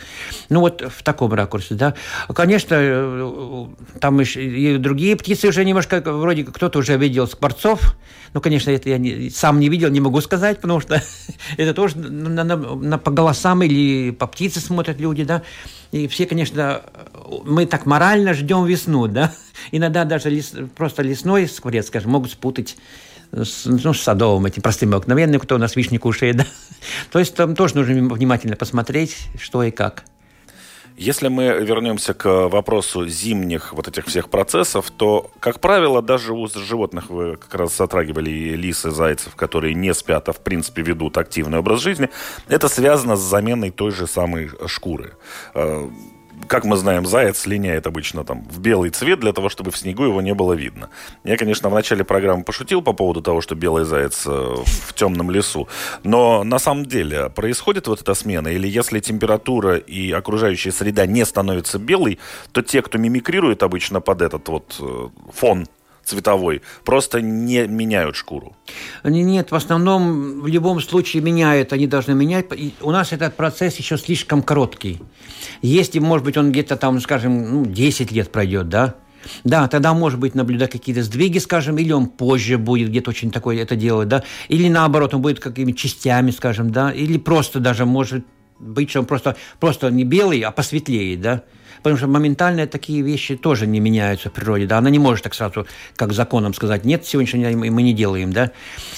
[0.48, 1.94] Ну вот в таком ракурсе, да.
[2.34, 3.66] Конечно, э,
[4.00, 7.96] там еще и другие птицы уже немножко, вроде кто-то уже видел скворцов,
[8.32, 11.02] ну, конечно, это я не, сам не видел, не могу сказать, потому что
[11.56, 15.42] это тоже на, на, на, по голосам или по птице смотрят люди, да.
[15.90, 16.82] И все, конечно,
[17.44, 19.32] мы так морально ждем весну, да.
[19.72, 22.76] Иногда даже лес, просто лесной скворец, скажем, могут спутать
[23.32, 26.36] ну, садовым, этим простым обыкновенным, кто у нас вишни кушает.
[26.36, 26.46] Да?
[27.12, 30.04] То есть там тоже нужно внимательно посмотреть, что и как.
[30.96, 36.46] Если мы вернемся к вопросу зимних вот этих всех процессов, то, как правило, даже у
[36.46, 41.16] животных, вы как раз затрагивали и лисы, зайцев, которые не спят, а в принципе ведут
[41.16, 42.10] активный образ жизни,
[42.48, 45.14] это связано с заменой той же самой шкуры
[45.54, 45.88] э,
[46.50, 50.02] как мы знаем, заяц линяет обычно там в белый цвет для того, чтобы в снегу
[50.02, 50.90] его не было видно.
[51.22, 55.30] Я, конечно, в начале программы пошутил по поводу того, что белый заяц э, в темном
[55.30, 55.68] лесу,
[56.02, 61.24] но на самом деле происходит вот эта смена, или если температура и окружающая среда не
[61.24, 62.18] становится белой,
[62.50, 65.68] то те, кто мимикрирует обычно под этот вот э, фон
[66.10, 68.56] цветовой, просто не меняют шкуру?
[69.04, 72.46] Нет, в основном в любом случае меняют, они должны менять.
[72.80, 75.00] У нас этот процесс еще слишком короткий.
[75.62, 78.94] Если, может быть, он где-то там, скажем, ну, 10 лет пройдет, да,
[79.44, 83.62] да, тогда, может быть, наблюдать какие-то сдвиги, скажем, или он позже будет где-то очень такое
[83.62, 88.24] это делать, да, или наоборот, он будет какими-то частями, скажем, да, или просто даже может
[88.58, 91.42] быть, что он просто, просто не белый, а посветлеет, да,
[91.82, 94.66] Потому что моментально такие вещи тоже не меняются в природе.
[94.66, 94.78] Да?
[94.78, 95.66] Она не может так сразу,
[95.96, 98.32] как законом сказать, нет, сегодняшний день мы не делаем.
[98.32, 98.50] Да?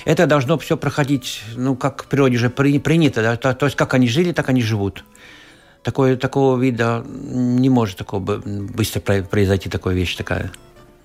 [0.04, 3.22] Это должно все проходить, ну, как в природе же принято.
[3.22, 3.36] Да?
[3.36, 5.04] То, то есть, как они жили, так они живут.
[5.82, 10.50] Такое, такого вида не может такого быстро произойти такая вещь такая.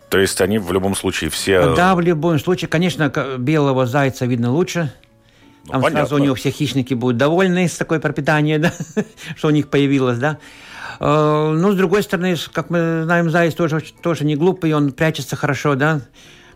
[0.10, 1.76] То есть они в любом случае все...
[1.76, 2.70] Да, в любом случае.
[2.70, 4.94] Конечно, белого зайца видно лучше.
[5.66, 6.08] Ну, Там понятно.
[6.08, 8.74] сразу у него все хищники будут довольны с такой пропитанием, да,
[9.36, 10.38] что у них появилось, да.
[11.00, 15.36] Э, ну, с другой стороны, как мы знаем, заяц тоже, тоже не глупый, он прячется
[15.36, 16.02] хорошо, да.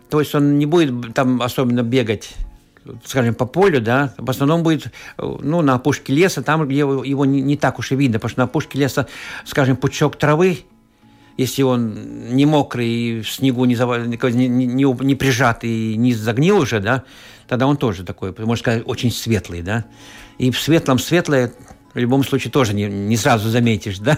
[0.09, 2.33] То есть он не будет там особенно бегать
[3.05, 7.41] скажем, по полю, да, в основном будет, ну, на опушке леса, там, где его не,
[7.41, 9.07] не так уж и видно, потому что на опушке леса,
[9.45, 10.59] скажем, пучок травы,
[11.37, 13.89] если он не мокрый и в снегу не, зав...
[13.99, 17.03] не, не, не прижат и не загнил уже, да,
[17.47, 19.85] тогда он тоже такой, можно сказать, очень светлый, да.
[20.37, 21.53] И в светлом светлое
[21.93, 24.17] в любом случае тоже не, не сразу заметишь, да?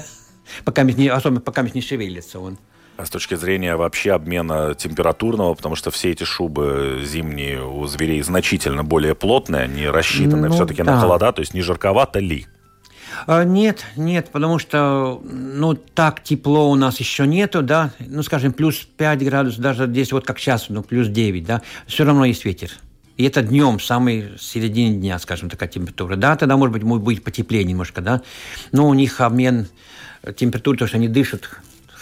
[0.65, 2.57] Пока не, особенно пока не шевелится он.
[2.95, 8.21] А с точки зрения вообще обмена температурного, потому что все эти шубы зимние у зверей
[8.21, 10.93] значительно более плотные, они рассчитаны ну, все-таки да.
[10.93, 12.45] на холода, то есть не жарковато ли?
[13.25, 18.53] А, нет, нет, потому что, ну, так тепло у нас еще нету, да, ну, скажем,
[18.53, 22.45] плюс 5 градусов, даже здесь вот как сейчас, ну, плюс 9, да, все равно есть
[22.45, 22.71] ветер.
[23.17, 26.15] И это днем, самый середине дня, скажем, такая температура.
[26.15, 28.21] Да, тогда, может быть, может быть потеплее немножко, да,
[28.71, 29.67] но у них обмен
[30.36, 31.49] температуры, то, что они дышат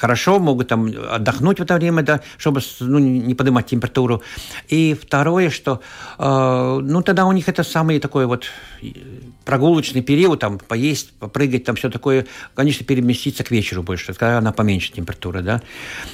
[0.01, 4.23] хорошо, могут там отдохнуть в это время, да, чтобы ну, не поднимать температуру.
[4.67, 5.79] И второе, что
[6.17, 8.45] э, ну тогда у них это самый такой вот
[9.45, 14.51] прогулочный период, там поесть, попрыгать, там все такое, конечно, переместиться к вечеру больше, когда она
[14.51, 15.61] поменьше температура, да.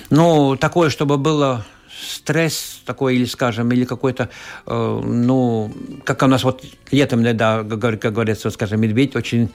[0.09, 1.65] Но такое, чтобы было
[1.99, 4.29] стресс такой, или, скажем, или какой-то,
[4.65, 5.71] э, ну,
[6.03, 9.49] как у нас вот летом, да, как говорится, скажем, медведь очень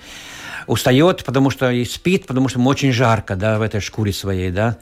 [0.67, 4.51] устает, потому что и спит, потому что ему очень жарко, да, в этой шкуре своей,
[4.51, 4.79] да.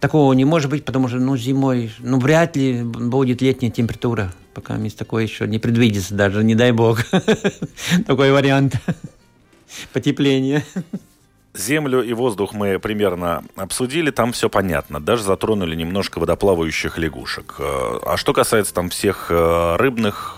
[0.00, 4.76] Такого не может быть, потому что, ну, зимой, ну, вряд ли будет летняя температура, пока
[4.76, 7.00] мест такое еще не предвидится даже, не дай бог.
[8.06, 8.74] Такой вариант
[9.92, 10.64] потепления.
[11.52, 15.00] Землю и воздух мы примерно обсудили, там все понятно.
[15.00, 17.56] Даже затронули немножко водоплавающих лягушек.
[17.58, 20.36] Э, а что касается там всех э, рыбных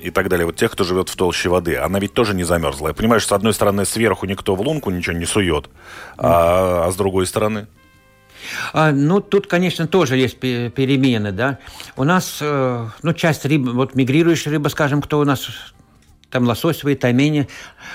[0.00, 2.88] и так далее, вот тех, кто живет в толще воды, она ведь тоже не замерзла.
[2.88, 5.70] Я понимаю, что с одной стороны сверху никто в лунку ничего не сует,
[6.16, 7.66] а, а с другой стороны...
[8.74, 11.58] А, ну, тут, конечно, тоже есть перемены, да.
[11.96, 15.48] У нас, э, ну, часть рыб, вот мигрирующая рыба, скажем, кто у нас
[16.34, 17.48] там лососевые, таймени,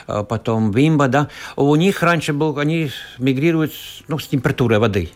[0.08, 1.28] э, потом вимба, да.
[1.58, 3.74] У них раньше был, они мигрируют
[4.08, 5.12] ну, с температурой воды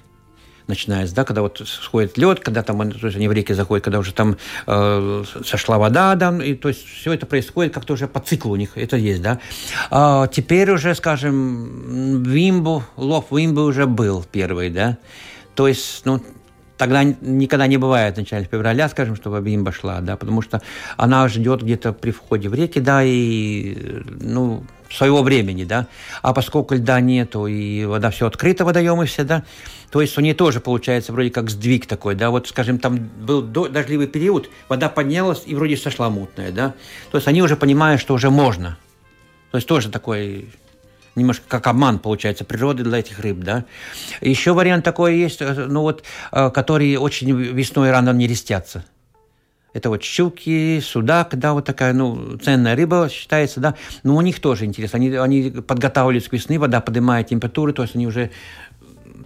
[0.67, 3.99] начинается, да, когда вот сходит лед, когда там то есть они в реки заходят, когда
[3.99, 8.21] уже там э, сошла вода, да, и то есть все это происходит как-то уже по
[8.21, 9.39] циклу у них, это есть, да.
[9.91, 14.97] А теперь уже, скажем, вимбу, лов вимбы уже был первый, да,
[15.53, 16.21] то есть, ну,
[16.77, 20.61] тогда никогда не бывает в начале февраля, скажем, чтобы бимба шла, да, потому что
[20.97, 25.87] она ждет где-то при входе в реки, да, и, ну, своего времени, да,
[26.21, 29.43] а поскольку льда нету и вода все открыта, водоемы все, да,
[29.91, 33.41] то есть у нее тоже получается вроде как сдвиг такой, да, вот, скажем, там был
[33.41, 36.75] дождливый период, вода поднялась и вроде сошла мутная, да,
[37.11, 38.77] то есть они уже понимают, что уже можно,
[39.51, 40.49] то есть тоже такой
[41.15, 43.65] немножко как обман, получается, природы для этих рыб, да.
[44.21, 48.83] Еще вариант такой есть, э, ну вот, э, которые очень весной рано не рестятся.
[49.73, 53.75] Это вот щуки, судак, да, вот такая, ну, ценная рыба считается, да.
[54.03, 54.97] Но у них тоже интересно.
[54.97, 58.29] Они, они подготавливаются к весны, вода поднимает температуру, то есть они уже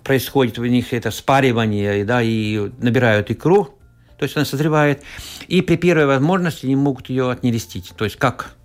[0.04, 3.78] происходит у них это спаривание, да, и набирают икру,
[4.18, 5.04] то есть она созревает,
[5.48, 7.94] и при первой возможности они могут ее отнерестить.
[7.98, 8.56] То есть как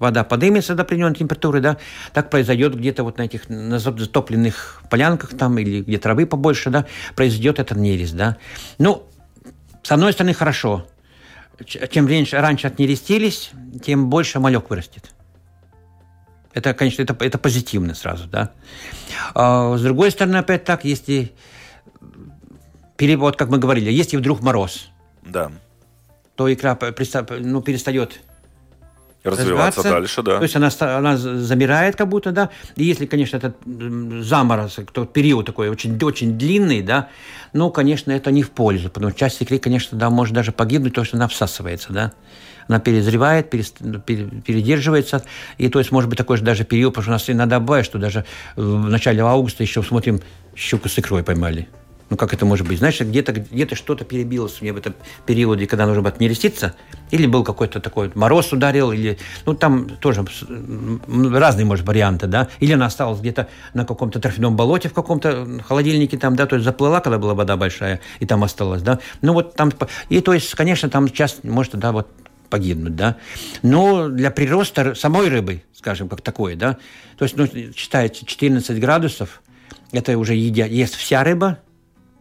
[0.00, 1.76] вода поднимется до определенной температуры, да,
[2.12, 6.86] так произойдет где-то вот на этих на затопленных полянках там или где травы побольше, да,
[7.14, 8.36] произойдет этот нерест, да.
[8.78, 9.06] Ну,
[9.84, 10.86] с одной стороны, хорошо.
[11.64, 13.50] Чем раньше, раньше отнерестились,
[13.84, 15.12] тем больше малек вырастет.
[16.54, 18.50] Это, конечно, это, это позитивно сразу, да.
[19.34, 21.32] А с другой стороны, опять так, если
[22.96, 24.90] перевод, как мы говорили, если вдруг мороз,
[25.22, 25.52] да.
[26.34, 26.76] то икра
[27.38, 28.20] ну, перестает
[29.24, 30.38] развиваться дальше, да.
[30.38, 32.50] То есть она, она замирает как будто, да.
[32.76, 33.56] И если, конечно, этот
[34.24, 37.08] заморозок, то период такой очень, очень длинный, да,
[37.52, 40.92] ну, конечно, это не в пользу, потому что часть икры, конечно, да, может даже погибнуть,
[40.92, 42.12] потому что она всасывается, да
[42.68, 45.24] она перезревает, передерживается.
[45.58, 47.84] И то есть может быть такой же даже период, потому что у нас иногда бывает,
[47.84, 50.20] что даже в начале августа еще смотрим,
[50.54, 51.68] щуку с икрой поймали.
[52.10, 52.78] Ну, как это может быть?
[52.80, 54.94] Значит, где-то где что-то перебилось мне в этом
[55.26, 56.74] периоде, когда нужно было нереститься,
[57.12, 60.24] или был какой-то такой мороз ударил, или, ну, там тоже
[60.98, 66.18] разные, может, варианты, да, или она осталась где-то на каком-то торфяном болоте, в каком-то холодильнике
[66.18, 69.54] там, да, то есть заплыла, когда была вода большая, и там осталась, да, ну, вот
[69.54, 69.70] там,
[70.08, 72.08] и то есть, конечно, там часть, может, да, вот
[72.48, 73.16] погибнуть, да.
[73.62, 76.76] Но для прироста самой рыбы, скажем, как такое, да,
[77.16, 77.46] то есть, ну,
[77.76, 79.42] считается 14 градусов,
[79.92, 81.58] это уже едя, ест вся рыба,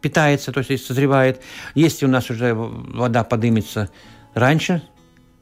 [0.01, 1.41] питается, то есть созревает.
[1.75, 3.89] Если у нас уже вода поднимется
[4.33, 4.81] раньше,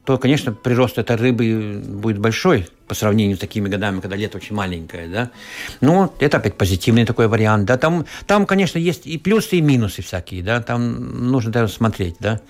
[0.08, 4.56] то, конечно, прирост этой рыбы будет большой по сравнению с такими годами, когда лето очень
[4.56, 5.30] маленькое, да.
[5.82, 7.76] Ну, это опять позитивный такой вариант, да.
[7.76, 10.62] Там, там, конечно, есть и плюсы, и минусы всякие, да.
[10.62, 12.40] Там нужно даже смотреть, да.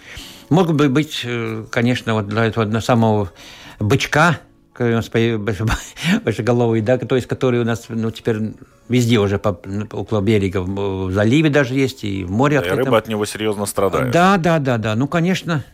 [0.50, 3.32] Могут бы быть, э, конечно, вот для этого самого
[3.80, 4.38] бычка,
[4.80, 5.10] у нас
[6.24, 8.54] большеголовый, да, то есть который у нас ну, теперь
[8.88, 9.58] везде уже по,
[9.92, 12.60] около берега, в заливе даже есть, и в море.
[12.60, 14.10] Да, и рыба от него серьезно страдает.
[14.10, 14.94] Да, да, да, да.
[14.94, 15.64] Ну, конечно,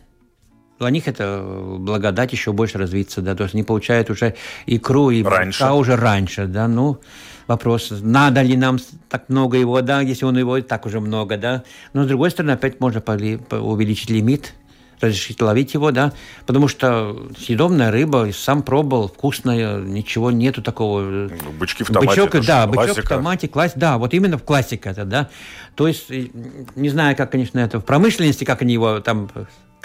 [0.79, 1.41] для них это
[1.79, 5.63] благодать еще больше развиться, да, то есть они получают уже икру и раньше.
[5.71, 6.99] уже раньше, да, ну,
[7.47, 8.77] вопрос, надо ли нам
[9.09, 11.63] так много его, да, если он его так уже много, да,
[11.93, 14.53] но с другой стороны, опять можно увеличить лимит,
[15.01, 16.13] разрешить ловить его, да,
[16.45, 21.01] потому что съедобная рыба, сам пробовал, вкусная, ничего нету такого.
[21.01, 22.21] Ну, бычки в томате.
[22.21, 22.93] Бычок, да, классика.
[22.93, 25.29] бычок в томате, класс, да, вот именно в классика это, да.
[25.75, 29.29] То есть, не знаю, как, конечно, это в промышленности, как они его там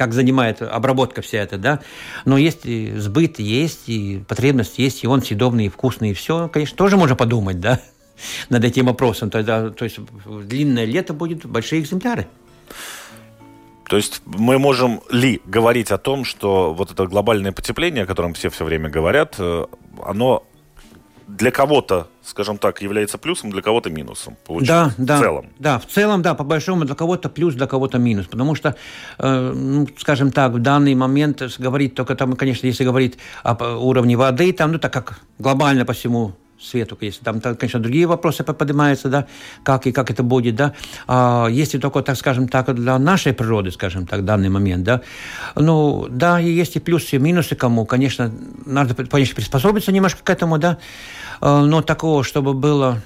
[0.01, 1.81] как занимает обработка вся эта, да,
[2.25, 6.49] но есть и сбыт, есть и потребность, есть и он съедобный, и вкусный, и все,
[6.49, 7.81] конечно, тоже можно подумать, да,
[8.49, 9.29] над этим вопросом.
[9.29, 12.29] Тогда, то есть длинное лето будет большие экземпляры.
[13.91, 18.35] То есть мы можем ли говорить о том, что вот это глобальное потепление, о котором
[18.35, 19.67] все все время говорят, э,
[20.07, 20.45] оно
[21.27, 24.37] для кого-то, скажем так, является плюсом, для кого-то минусом.
[24.47, 25.47] Получается, да, да, в целом.
[25.59, 28.27] Да, в целом, да, по большому для кого-то плюс, для кого-то минус.
[28.27, 28.77] Потому что,
[29.19, 34.17] э, ну, скажем так, в данный момент говорить только там, конечно, если говорить об уровне
[34.17, 39.09] воды, там, ну, так как глобально по всему свету, если там, конечно, другие вопросы поднимаются,
[39.09, 39.27] да,
[39.63, 40.75] как и как это будет, да,
[41.07, 45.01] а если только, так скажем так, для нашей природы, скажем так, в данный момент, да,
[45.57, 48.33] ну, да, и есть и плюсы, и минусы кому, конечно,
[48.67, 50.79] надо, конечно, приспособиться немножко к этому, да,
[51.41, 53.01] но такого, чтобы было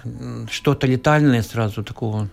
[0.51, 2.29] что-то летальное сразу, такого,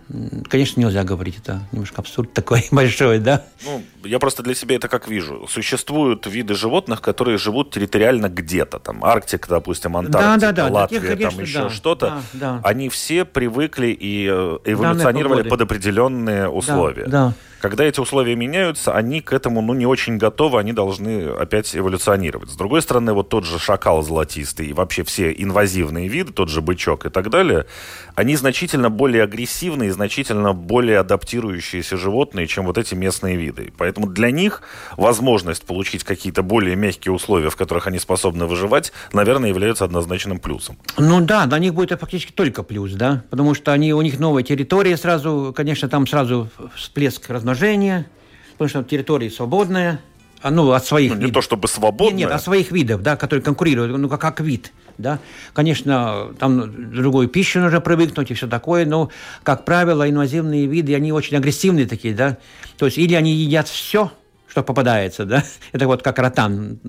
[0.49, 1.37] конечно, нельзя говорить.
[1.37, 3.43] Это немножко абсурд такой большой, да?
[3.65, 5.47] Ну, я просто для себя это как вижу.
[5.47, 8.79] Существуют виды животных, которые живут территориально где-то.
[8.79, 12.05] Там Арктика, допустим, Антарктика, да, да, да, Латвия, таких, конечно, там еще да, что-то.
[12.07, 12.61] Да, да.
[12.63, 17.05] Они все привыкли и э, эволюционировали под определенные условия.
[17.05, 17.33] Да, да.
[17.61, 22.49] Когда эти условия меняются, они к этому ну, не очень готовы, они должны опять эволюционировать.
[22.49, 26.61] С другой стороны, вот тот же шакал золотистый и вообще все инвазивные виды, тот же
[26.61, 27.67] бычок и так далее,
[28.15, 33.71] они значительно более агрессивные, значительно более адаптирующиеся животные, чем вот эти местные виды.
[33.77, 34.63] Поэтому для них
[34.97, 40.79] возможность получить какие-то более мягкие условия, в которых они способны выживать, наверное, является однозначным плюсом.
[40.97, 44.41] Ну да, для них будет фактически только плюс, да, потому что они, у них новая
[44.41, 48.07] территория сразу, конечно, там сразу всплеск разнообразия размножения,
[48.53, 49.99] потому что территория свободная,
[50.43, 51.35] ну, от своих ну, не видов.
[51.35, 52.17] то чтобы свободная.
[52.17, 55.19] Нет, нет, от своих видов, да, которые конкурируют, ну, как, как вид, да.
[55.53, 59.09] Конечно, там другую пищу нужно привыкнуть и все такое, но,
[59.43, 62.37] как правило, инвазивные виды, они очень агрессивные такие, да.
[62.77, 64.11] То есть, или они едят все,
[64.51, 66.79] что попадается, да, это вот как ротан.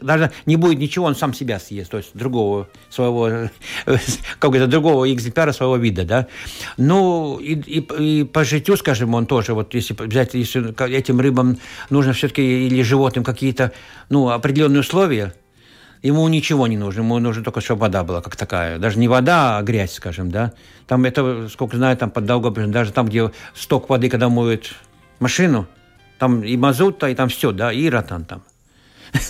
[0.00, 3.50] Даже не будет ничего, он сам себя съест, то есть другого своего,
[4.38, 6.26] какого-то другого экземпляра своего вида, да.
[6.78, 11.58] Ну, и, и, и по житью, скажем, он тоже, вот если взять, если этим рыбам
[11.90, 13.72] нужно все-таки или животным какие-то,
[14.08, 15.34] ну, определенные условия,
[16.00, 18.78] ему ничего не нужно, ему нужно только, чтобы вода была как такая.
[18.78, 20.54] Даже не вода, а грязь, скажем, да.
[20.86, 24.72] Там это, сколько знаю, там под Долгопрежем, даже там, где сток воды, когда моют
[25.20, 25.68] машину,
[26.22, 28.42] там и мазут, и там все, да, и ротан там.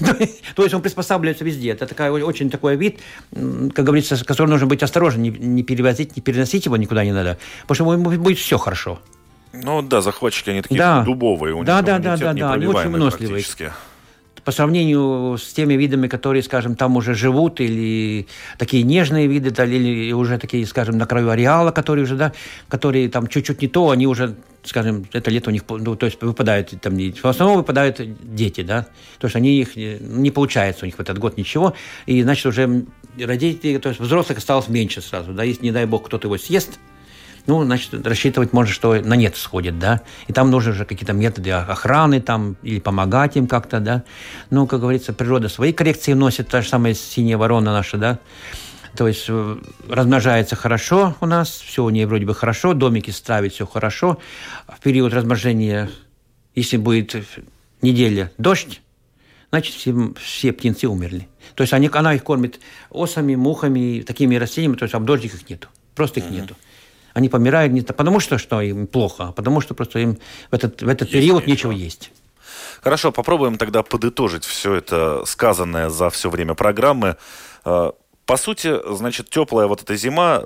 [0.55, 1.71] То есть он приспосабливается везде.
[1.71, 3.01] Это такая, очень такой вид,
[3.33, 7.13] как говорится, с которым нужно быть осторожным, не, не перевозить, не переносить его никуда не
[7.13, 9.01] надо, потому что будет все хорошо.
[9.55, 11.03] Ну да, захватчики, они такие да.
[11.03, 13.43] дубовые, у да, них да, да, да, да, они очень выносливые
[14.45, 18.27] по сравнению с теми видами, которые, скажем, там уже живут, или
[18.59, 22.33] такие нежные виды, да, или уже такие, скажем, на краю ареала, которые уже, да,
[22.69, 24.35] которые там чуть-чуть не то, они уже,
[24.65, 28.01] скажем, это лето у них, ну, то есть выпадают, там, в основном выпадают
[28.35, 28.87] дети, да,
[29.19, 31.75] то есть они их, не получается у них в этот год ничего,
[32.07, 32.85] и, значит, уже
[33.19, 36.79] родители, то есть взрослых осталось меньше сразу, да, если, не дай бог, кто-то его съест,
[37.47, 41.51] ну, значит, рассчитывать можно, что на нет сходит, да, и там нужны уже какие-то методы
[41.51, 44.05] охраны там, или помогать им как-то, да,
[44.51, 48.19] ну, как говорится, природа свои коррекции вносит, та же самая синяя ворона наша, да,
[48.97, 49.57] то есть э,
[49.89, 54.19] размножается хорошо у нас, все у нее вроде бы хорошо, домики ставить все хорошо.
[54.69, 55.91] В период размножения,
[56.55, 57.17] если будет
[57.81, 58.83] неделя дождь,
[59.51, 61.29] значит, все, все птенцы умерли.
[61.55, 65.49] То есть они, она их кормит осами, мухами, такими растениями, то есть об дождик их
[65.49, 65.69] нету.
[65.95, 66.41] Просто их mm-hmm.
[66.41, 66.57] нету.
[67.15, 70.19] Они помирают не потому, что, что им плохо, а потому, что просто им
[70.51, 72.11] в этот, в этот период нечего есть.
[72.83, 77.17] Хорошо, попробуем тогда подытожить все это сказанное за все время программы.
[77.65, 77.95] А,
[78.27, 80.45] по сути, значит, теплая вот эта зима,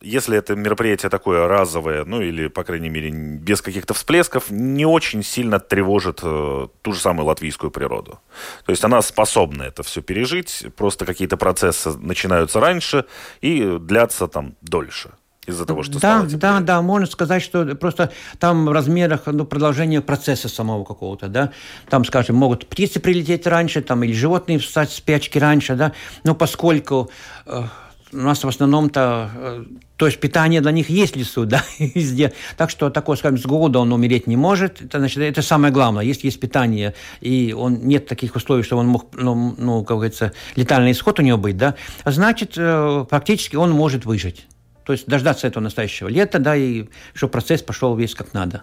[0.00, 5.22] если это мероприятие такое разовое, ну или, по крайней мере, без каких-то всплесков, не очень
[5.22, 8.20] сильно тревожит э, ту же самую латвийскую природу.
[8.64, 13.06] То есть она способна это все пережить, просто какие-то процессы начинаются раньше
[13.40, 15.10] и длятся там дольше
[15.46, 20.00] из-за того, что да, да, да, можно сказать, что просто там в размерах ну, продолжения
[20.00, 21.50] процесса самого какого-то, да,
[21.88, 26.36] там, скажем, могут птицы прилететь раньше, там или животные встать с спячки раньше, да, но
[26.36, 27.10] поскольку
[27.46, 27.64] э,
[28.12, 29.64] у нас в основном-то, э,
[29.96, 32.32] то есть питание для них есть в лесу, да, везде.
[32.56, 34.80] Так что такой, скажем, с голода он умереть не может.
[34.80, 36.04] Это, значит, это самое главное.
[36.04, 40.32] Если есть питание, и он, нет таких условий, что он мог, ну, ну как говорится,
[40.54, 41.74] летальный исход у него быть, да,
[42.04, 44.46] значит, э, практически он может выжить.
[44.84, 48.62] То есть дождаться этого настоящего лета, да, и чтобы процесс пошел весь как надо.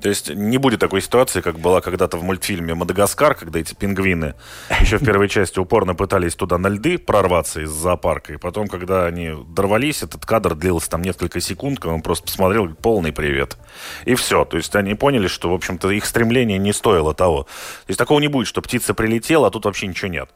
[0.00, 4.34] То есть не будет такой ситуации, как была когда-то в мультфильме «Мадагаскар», когда эти пингвины
[4.80, 9.06] еще в первой части упорно пытались туда на льды прорваться из зоопарка, и потом, когда
[9.06, 13.56] они дорвались, этот кадр длился там несколько секунд, когда он просто посмотрел, полный привет.
[14.04, 14.44] И все.
[14.44, 17.44] То есть они поняли, что, в общем-то, их стремление не стоило того.
[17.44, 17.48] То
[17.88, 20.28] есть такого не будет, что птица прилетела, а тут вообще ничего нет.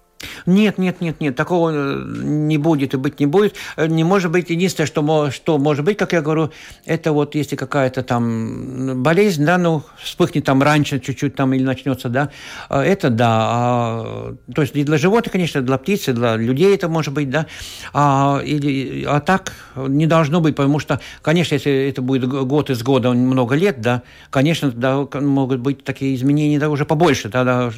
[0.46, 3.54] Нет, нет, нет, нет, такого э, не будет и быть не будет.
[3.76, 4.50] Э, не может быть.
[4.50, 6.50] Единственное, что, что может быть, как я говорю,
[6.84, 12.08] это вот если какая-то там болезнь, да, ну, вспыхнет там раньше чуть-чуть там или начнется,
[12.08, 12.30] да,
[12.68, 13.28] э, это да.
[13.30, 17.46] А, то есть для животных, конечно, для птицы, для людей это может быть, да.
[17.92, 22.82] А, или, а так не должно быть, потому что, конечно, если это будет год из
[22.82, 27.70] года, много лет, да, конечно, да, могут быть такие изменения да, уже побольше, тогда,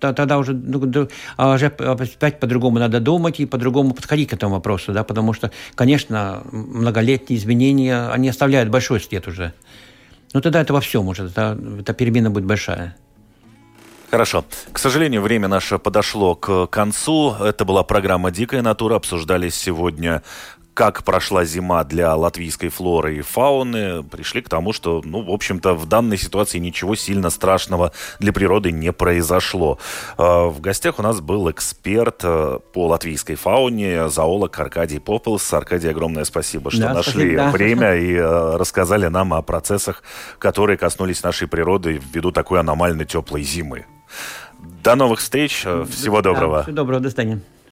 [0.00, 0.52] тогда уже,
[1.38, 6.42] уже опять по-другому надо думать и по-другому подходить к этому вопросу, да, потому что, конечно,
[6.52, 9.52] многолетние изменения, они оставляют большой след уже.
[10.32, 12.96] Но тогда это во всем уже, эта, эта перемена будет большая.
[14.10, 14.44] Хорошо.
[14.72, 17.34] К сожалению, время наше подошло к концу.
[17.40, 18.94] Это была программа «Дикая натура».
[18.96, 20.22] Обсуждались сегодня
[20.76, 25.72] как прошла зима для латвийской флоры и фауны, пришли к тому, что, ну, в общем-то,
[25.72, 29.78] в данной ситуации ничего сильно страшного для природы не произошло.
[30.18, 35.50] А, в гостях у нас был эксперт э, по латвийской фауне, зоолог Аркадий Попелс.
[35.54, 40.02] Аркадий, огромное спасибо, что да, нашли спасибо, время и э, рассказали нам о процессах,
[40.38, 43.86] которые коснулись нашей природы ввиду такой аномально теплой зимы.
[44.84, 45.60] До новых встреч.
[45.62, 46.58] Всего доброго.
[46.58, 47.00] Да, всего доброго.
[47.00, 47.40] До свидания.